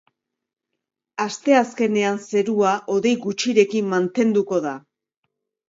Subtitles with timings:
[1.25, 4.77] Asteazkenean zerua hodei gutxirekin mantenduko da.